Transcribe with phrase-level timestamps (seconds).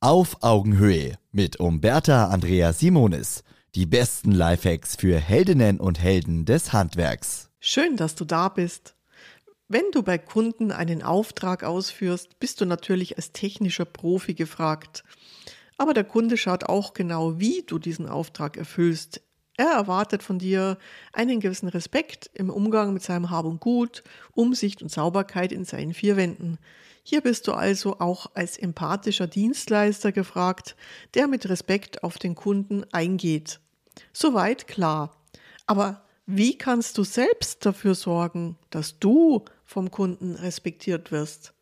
[0.00, 3.42] Auf Augenhöhe mit Umberta Andrea Simonis.
[3.74, 7.50] Die besten Lifehacks für Heldinnen und Helden des Handwerks.
[7.58, 8.94] Schön, dass du da bist.
[9.66, 15.02] Wenn du bei Kunden einen Auftrag ausführst, bist du natürlich als technischer Profi gefragt.
[15.78, 19.20] Aber der Kunde schaut auch genau, wie du diesen Auftrag erfüllst.
[19.58, 20.78] Er erwartet von dir
[21.12, 25.94] einen gewissen Respekt im Umgang mit seinem Hab und Gut, Umsicht und Sauberkeit in seinen
[25.94, 26.58] vier Wänden.
[27.02, 30.76] Hier bist du also auch als empathischer Dienstleister gefragt,
[31.14, 33.58] der mit Respekt auf den Kunden eingeht.
[34.12, 35.16] Soweit klar.
[35.66, 41.52] Aber wie kannst du selbst dafür sorgen, dass du vom Kunden respektiert wirst?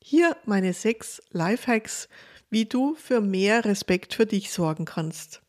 [0.00, 2.08] Hier meine sechs Lifehacks,
[2.50, 5.40] wie du für mehr Respekt für dich sorgen kannst.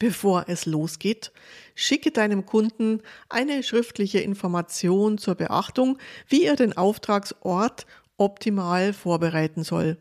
[0.00, 1.30] Bevor es losgeht,
[1.74, 7.86] schicke deinem Kunden eine schriftliche Information zur Beachtung, wie er den Auftragsort
[8.16, 9.98] optimal vorbereiten soll.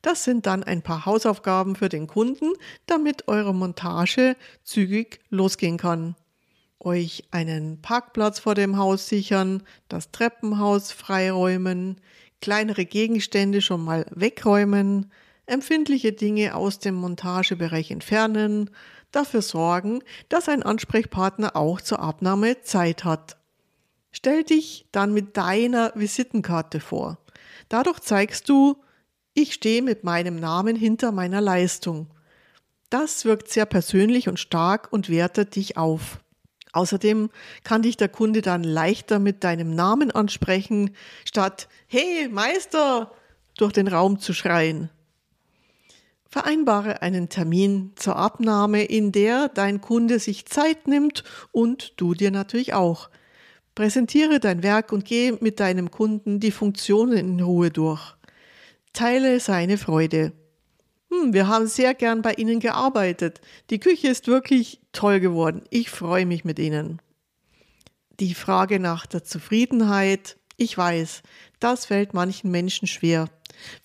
[0.00, 2.54] Das sind dann ein paar Hausaufgaben für den Kunden,
[2.86, 6.16] damit eure Montage zügig losgehen kann.
[6.80, 12.00] Euch einen Parkplatz vor dem Haus sichern, das Treppenhaus freiräumen,
[12.40, 15.12] kleinere Gegenstände schon mal wegräumen,
[15.46, 18.70] empfindliche Dinge aus dem Montagebereich entfernen,
[19.12, 23.36] dafür sorgen, dass ein Ansprechpartner auch zur Abnahme Zeit hat.
[24.10, 27.18] Stell dich dann mit deiner Visitenkarte vor.
[27.68, 28.76] Dadurch zeigst du,
[29.34, 32.08] ich stehe mit meinem Namen hinter meiner Leistung.
[32.90, 36.20] Das wirkt sehr persönlich und stark und wertet dich auf.
[36.72, 37.30] Außerdem
[37.62, 43.12] kann dich der Kunde dann leichter mit deinem Namen ansprechen, statt Hey Meister
[43.56, 44.90] durch den Raum zu schreien.
[46.34, 52.32] Vereinbare einen Termin zur Abnahme, in der dein Kunde sich Zeit nimmt und du dir
[52.32, 53.08] natürlich auch.
[53.76, 58.16] Präsentiere dein Werk und geh mit deinem Kunden die Funktionen in Ruhe durch.
[58.92, 60.32] Teile seine Freude.
[61.08, 63.40] Hm, wir haben sehr gern bei Ihnen gearbeitet.
[63.70, 65.62] Die Küche ist wirklich toll geworden.
[65.70, 67.00] Ich freue mich mit Ihnen.
[68.18, 71.22] Die Frage nach der Zufriedenheit, ich weiß,
[71.60, 73.28] das fällt manchen Menschen schwer.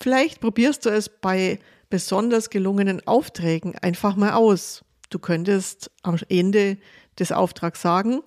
[0.02, 4.84] Vielleicht probierst du es bei besonders gelungenen Aufträgen einfach mal aus.
[5.10, 6.78] Du könntest am Ende
[7.18, 8.22] des Auftrags sagen,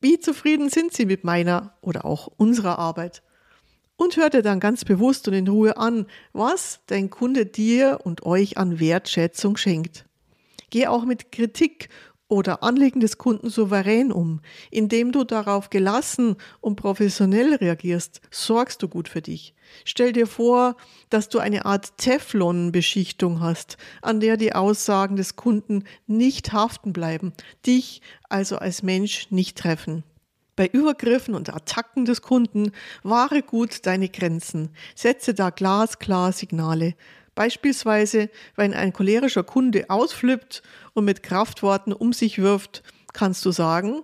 [0.00, 3.22] wie zufrieden sind Sie mit meiner oder auch unserer Arbeit?
[3.96, 8.26] Und hör dir dann ganz bewusst und in Ruhe an, was dein Kunde dir und
[8.26, 10.06] euch an Wertschätzung schenkt.
[10.70, 11.88] Geh auch mit Kritik
[12.32, 14.40] oder Anliegen des Kunden souverän um.
[14.70, 19.54] Indem du darauf gelassen und professionell reagierst, sorgst du gut für dich.
[19.84, 20.76] Stell dir vor,
[21.10, 27.34] dass du eine Art Teflon-Beschichtung hast, an der die Aussagen des Kunden nicht haften bleiben,
[27.66, 28.00] dich
[28.30, 30.02] also als Mensch nicht treffen.
[30.56, 32.72] Bei Übergriffen und Attacken des Kunden
[33.02, 34.70] wahre gut deine Grenzen.
[34.94, 36.94] Setze da glasklar Signale.
[37.34, 40.62] Beispielsweise, wenn ein cholerischer Kunde ausflippt
[40.92, 42.82] und mit Kraftworten um sich wirft,
[43.12, 44.02] kannst du sagen,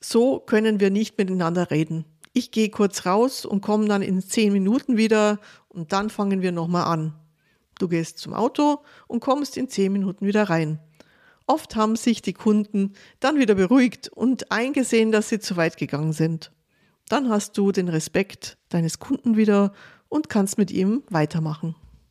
[0.00, 2.04] so können wir nicht miteinander reden.
[2.32, 6.52] Ich gehe kurz raus und komme dann in zehn Minuten wieder und dann fangen wir
[6.52, 7.14] nochmal an.
[7.78, 10.78] Du gehst zum Auto und kommst in zehn Minuten wieder rein.
[11.46, 16.12] Oft haben sich die Kunden dann wieder beruhigt und eingesehen, dass sie zu weit gegangen
[16.12, 16.52] sind.
[17.08, 19.72] Dann hast du den Respekt deines Kunden wieder
[20.08, 21.74] und kannst mit ihm weitermachen.